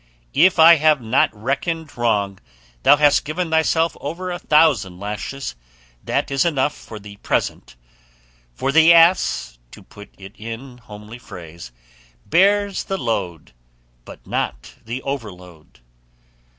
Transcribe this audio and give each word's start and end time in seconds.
If 0.33 0.57
I 0.57 0.77
have 0.77 0.99
not 0.99 1.29
reckoned 1.31 1.95
wrong 1.95 2.39
thou 2.81 2.95
hast 2.97 3.23
given 3.23 3.51
thyself 3.51 3.95
over 4.01 4.31
a 4.31 4.39
thousand 4.39 4.99
lashes; 4.99 5.53
that 6.03 6.31
is 6.31 6.43
enough 6.43 6.75
for 6.75 6.97
the 6.97 7.17
present; 7.17 7.75
'for 8.55 8.71
the 8.71 8.91
ass,' 8.91 9.59
to 9.69 9.83
put 9.83 10.09
it 10.17 10.35
in 10.37 10.79
homely 10.79 11.19
phrase, 11.19 11.71
'bears 12.25 12.85
the 12.85 12.97
load, 12.97 13.53
but 14.03 14.25
not 14.25 14.73
the 14.83 15.03
overload. 15.03 15.81